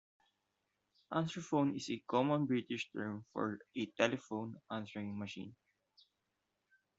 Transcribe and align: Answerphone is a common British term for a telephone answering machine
Answerphone 1.13 1.75
is 1.75 1.87
a 1.91 2.03
common 2.09 2.47
British 2.47 2.89
term 2.91 3.23
for 3.31 3.59
a 3.75 3.85
telephone 3.85 4.59
answering 4.71 5.15
machine 5.19 5.53